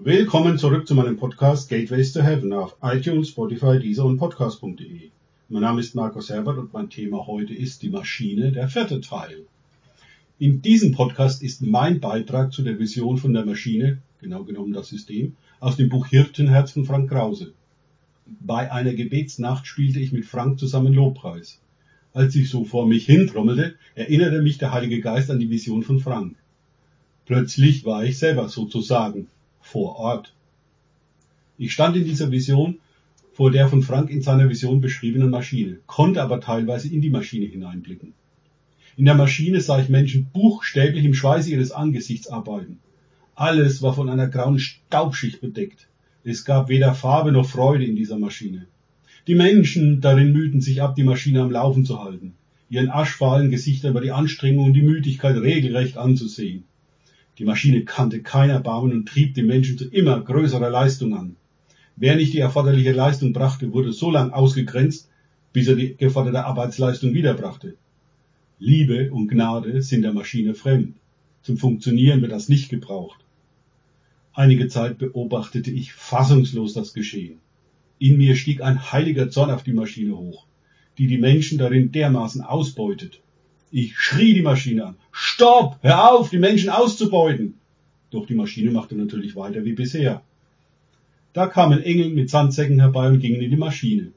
[0.00, 5.10] Willkommen zurück zu meinem Podcast Gateways to Heaven auf iTunes, Spotify, Deezer und Podcast.de.
[5.48, 9.46] Mein Name ist Markus Herbert und mein Thema heute ist die Maschine, der vierte Teil.
[10.38, 14.86] In diesem Podcast ist mein Beitrag zu der Vision von der Maschine, genau genommen das
[14.86, 17.52] System, aus dem Buch Hirtenherz von Frank Krause.
[18.24, 21.58] Bei einer Gebetsnacht spielte ich mit Frank zusammen Lobpreis.
[22.12, 25.98] Als ich so vor mich hintrommelte, erinnerte mich der Heilige Geist an die Vision von
[25.98, 26.36] Frank.
[27.26, 29.26] Plötzlich war ich selber sozusagen
[29.68, 30.34] vor Ort.
[31.58, 32.78] Ich stand in dieser Vision
[33.34, 37.46] vor der von Frank in seiner Vision beschriebenen Maschine, konnte aber teilweise in die Maschine
[37.46, 38.14] hineinblicken.
[38.96, 42.78] In der Maschine sah ich Menschen buchstäblich im Schweiße ihres Angesichts arbeiten.
[43.34, 45.88] Alles war von einer grauen Staubschicht bedeckt.
[46.24, 48.66] Es gab weder Farbe noch Freude in dieser Maschine.
[49.26, 52.34] Die Menschen darin mühten sich ab, die Maschine am Laufen zu halten.
[52.70, 56.64] Ihren aschfahlen Gesichtern war die Anstrengung und die Müdigkeit regelrecht anzusehen.
[57.38, 61.36] Die Maschine kannte kein Erbarmen und trieb die Menschen zu immer größerer Leistung an.
[61.94, 65.08] Wer nicht die erforderliche Leistung brachte, wurde so lang ausgegrenzt,
[65.52, 67.76] bis er die geforderte Arbeitsleistung wiederbrachte.
[68.58, 70.96] Liebe und Gnade sind der Maschine fremd.
[71.42, 73.20] Zum Funktionieren wird das nicht gebraucht.
[74.32, 77.38] Einige Zeit beobachtete ich fassungslos das Geschehen.
[78.00, 80.46] In mir stieg ein heiliger Zorn auf die Maschine hoch,
[80.98, 83.20] die die Menschen darin dermaßen ausbeutet.
[83.70, 84.96] Ich schrie die Maschine an.
[85.38, 85.78] Stopp!
[85.82, 87.54] Hör auf, die Menschen auszubeuten!
[88.10, 90.20] Doch die Maschine machte natürlich weiter wie bisher.
[91.32, 94.10] Da kamen Engel mit Sandsäcken herbei und gingen in die Maschine.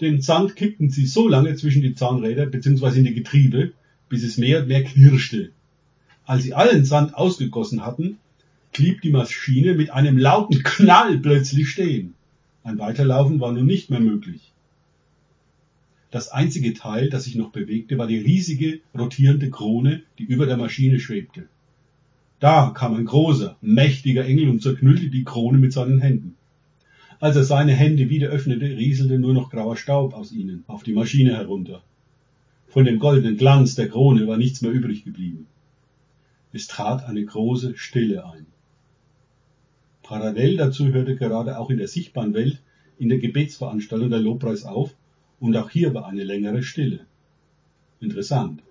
[0.00, 2.98] Den Sand kippten sie so lange zwischen die Zahnräder bzw.
[2.98, 3.72] in die Getriebe,
[4.08, 5.52] bis es mehr und mehr knirschte.
[6.24, 8.18] Als sie allen Sand ausgegossen hatten,
[8.72, 12.14] blieb die Maschine mit einem lauten Knall plötzlich stehen.
[12.64, 14.51] Ein Weiterlaufen war nun nicht mehr möglich.
[16.12, 20.58] Das einzige Teil, das sich noch bewegte, war die riesige rotierende Krone, die über der
[20.58, 21.48] Maschine schwebte.
[22.38, 26.34] Da kam ein großer, mächtiger Engel und zerknüllte die Krone mit seinen Händen.
[27.18, 30.92] Als er seine Hände wieder öffnete, rieselte nur noch grauer Staub aus ihnen auf die
[30.92, 31.82] Maschine herunter.
[32.66, 35.46] Von dem goldenen Glanz der Krone war nichts mehr übrig geblieben.
[36.52, 38.44] Es trat eine große Stille ein.
[40.02, 42.60] Parallel dazu hörte gerade auch in der sichtbaren Welt
[42.98, 44.94] in der Gebetsveranstaltung der Lobpreis auf
[45.42, 47.00] und auch hier war eine längere Stille.
[48.00, 48.62] Interessant.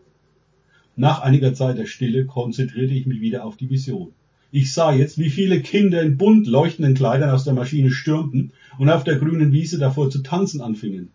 [0.96, 4.14] Nach einiger Zeit der Stille konzentrierte ich mich wieder auf die Vision.
[4.54, 8.90] Ich sah jetzt, wie viele Kinder in bunt leuchtenden Kleidern aus der Maschine stürmten und
[8.90, 11.10] auf der grünen Wiese davor zu tanzen anfingen.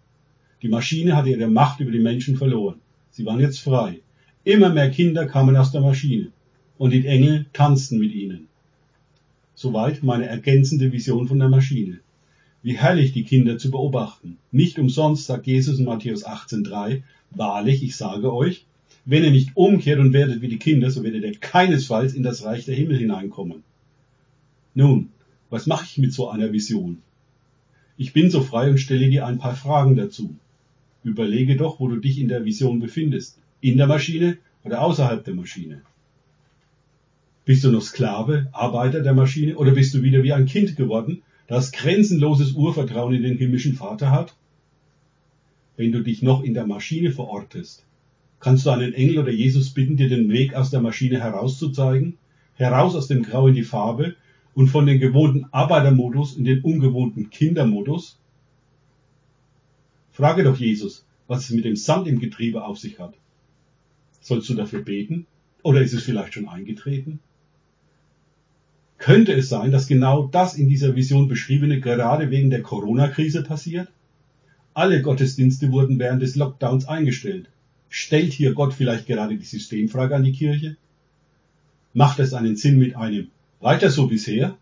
[0.60, 2.76] Die Maschine hatte ihre Macht über die Menschen verloren.
[3.10, 4.00] Sie waren jetzt frei.
[4.44, 6.32] Immer mehr Kinder kamen aus der Maschine
[6.76, 8.48] und die Engel tanzten mit ihnen.
[9.54, 12.00] Soweit meine ergänzende Vision von der Maschine.
[12.66, 14.38] Wie herrlich die Kinder zu beobachten.
[14.50, 18.66] Nicht umsonst sagt Jesus in Matthäus 18,3, wahrlich, ich sage euch,
[19.04, 22.44] wenn ihr nicht umkehrt und werdet wie die Kinder, so werdet ihr keinesfalls in das
[22.44, 23.62] Reich der Himmel hineinkommen.
[24.74, 25.10] Nun,
[25.48, 27.02] was mache ich mit so einer Vision?
[27.96, 30.34] Ich bin so frei und stelle dir ein paar Fragen dazu.
[31.04, 33.38] Überlege doch, wo du dich in der Vision befindest.
[33.60, 35.82] In der Maschine oder außerhalb der Maschine?
[37.44, 41.22] Bist du noch Sklave, Arbeiter der Maschine oder bist du wieder wie ein Kind geworden,
[41.46, 44.34] das grenzenloses Urvertrauen in den himmlischen Vater hat?
[45.76, 47.86] Wenn du dich noch in der Maschine verortest,
[48.40, 52.18] Kannst du einen Engel oder Jesus bitten, dir den Weg aus der Maschine herauszuzeigen?
[52.54, 54.16] Heraus aus dem Grau in die Farbe
[54.54, 58.18] und von den gewohnten Arbeitermodus in den ungewohnten Kindermodus?
[60.12, 63.14] Frage doch Jesus, was es mit dem Sand im Getriebe auf sich hat.
[64.20, 65.26] Sollst du dafür beten?
[65.62, 67.18] Oder ist es vielleicht schon eingetreten?
[69.06, 73.86] Könnte es sein, dass genau das in dieser Vision beschriebene gerade wegen der Corona-Krise passiert?
[74.74, 77.48] Alle Gottesdienste wurden während des Lockdowns eingestellt.
[77.88, 80.76] Stellt hier Gott vielleicht gerade die Systemfrage an die Kirche?
[81.94, 83.28] Macht es einen Sinn mit einem
[83.60, 84.58] weiter so bisher?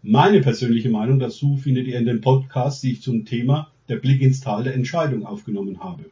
[0.00, 4.22] Meine persönliche Meinung dazu findet ihr in den Podcasts, die ich zum Thema der Blick
[4.22, 6.04] ins Tal der Entscheidung aufgenommen habe.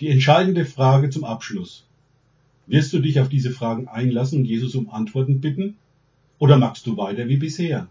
[0.00, 1.85] Die entscheidende Frage zum Abschluss.
[2.66, 5.76] Wirst du dich auf diese Fragen einlassen und Jesus um Antworten bitten?
[6.38, 7.88] Oder magst du weiter wie bisher?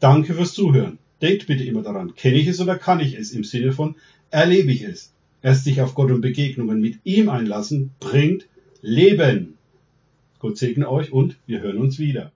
[0.00, 0.98] Danke fürs Zuhören.
[1.22, 3.96] Denkt bitte immer daran, kenne ich es oder kann ich es im Sinne von
[4.30, 5.12] erlebe ich es.
[5.42, 8.46] Erst sich auf Gott und Begegnungen mit ihm einlassen, bringt
[8.82, 9.54] Leben.
[10.38, 12.32] Gott segne euch und wir hören uns wieder.